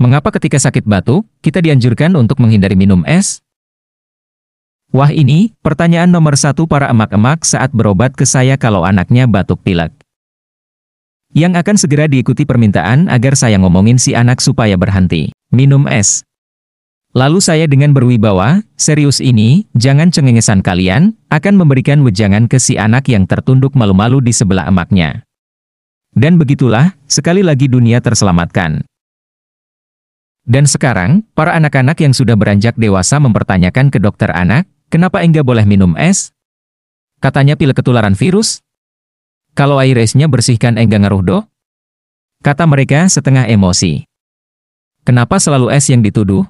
[0.00, 3.44] Mengapa ketika sakit batuk, kita dianjurkan untuk menghindari minum es?
[4.96, 9.92] Wah ini, pertanyaan nomor satu para emak-emak saat berobat ke saya kalau anaknya batuk pilek.
[11.36, 15.36] Yang akan segera diikuti permintaan agar saya ngomongin si anak supaya berhenti.
[15.52, 16.24] Minum es.
[17.12, 23.04] Lalu saya dengan berwibawa, serius ini, jangan cengengesan kalian, akan memberikan wejangan ke si anak
[23.12, 25.28] yang tertunduk malu-malu di sebelah emaknya.
[26.16, 28.89] Dan begitulah, sekali lagi dunia terselamatkan.
[30.50, 35.62] Dan sekarang, para anak-anak yang sudah beranjak dewasa mempertanyakan ke dokter anak, kenapa enggak boleh
[35.62, 36.34] minum es?
[37.22, 38.58] Katanya pil ketularan virus?
[39.54, 41.38] Kalau air esnya bersihkan enggak ngaruh do?
[42.42, 44.02] Kata mereka setengah emosi.
[45.06, 46.42] Kenapa selalu es yang dituduh?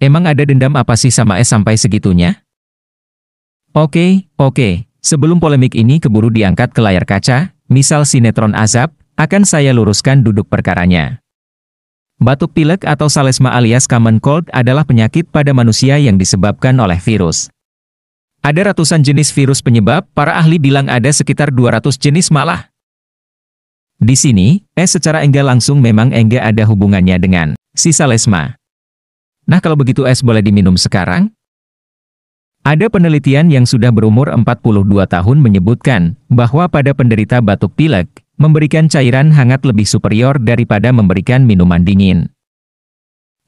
[0.00, 2.40] Emang ada dendam apa sih sama es sampai segitunya?
[3.76, 9.76] Oke, oke, sebelum polemik ini keburu diangkat ke layar kaca, misal sinetron azab, akan saya
[9.76, 11.23] luruskan duduk perkaranya.
[12.24, 17.52] Batuk pilek atau salesma alias common cold adalah penyakit pada manusia yang disebabkan oleh virus.
[18.40, 22.72] Ada ratusan jenis virus penyebab, para ahli bilang ada sekitar 200 jenis malah.
[24.00, 28.56] Di sini, es secara enggak langsung memang enggak ada hubungannya dengan si salesma.
[29.44, 31.28] Nah kalau begitu es boleh diminum sekarang?
[32.64, 38.08] Ada penelitian yang sudah berumur 42 tahun menyebutkan bahwa pada penderita batuk pilek,
[38.40, 42.32] memberikan cairan hangat lebih superior daripada memberikan minuman dingin.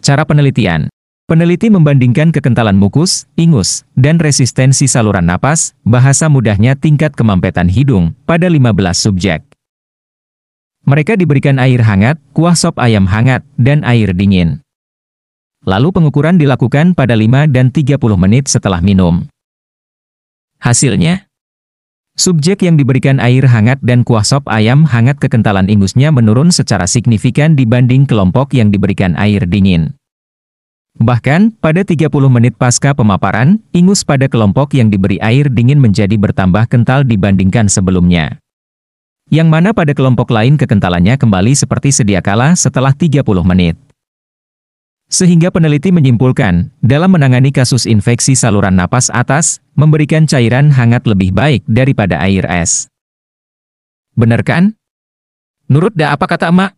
[0.04, 0.92] Cara penelitian
[1.26, 8.46] Peneliti membandingkan kekentalan mukus, ingus, dan resistensi saluran napas, bahasa mudahnya tingkat kemampetan hidung, pada
[8.46, 9.42] 15 subjek.
[10.86, 14.62] Mereka diberikan air hangat, kuah sop ayam hangat, dan air dingin.
[15.66, 19.26] Lalu pengukuran dilakukan pada 5 dan 30 menit setelah minum.
[20.62, 21.26] Hasilnya,
[22.16, 27.52] Subjek yang diberikan air hangat dan kuah sop ayam hangat kekentalan ingusnya menurun secara signifikan
[27.52, 29.92] dibanding kelompok yang diberikan air dingin.
[30.96, 36.72] Bahkan, pada 30 menit pasca pemaparan, ingus pada kelompok yang diberi air dingin menjadi bertambah
[36.72, 38.40] kental dibandingkan sebelumnya.
[39.28, 43.76] Yang mana pada kelompok lain kekentalannya kembali seperti sedia kala setelah 30 menit.
[45.06, 51.62] Sehingga peneliti menyimpulkan, dalam menangani kasus infeksi saluran napas atas, memberikan cairan hangat lebih baik
[51.70, 52.90] daripada air es.
[54.18, 54.74] Benar kan?
[55.70, 56.74] Nurut dah apa kata emak?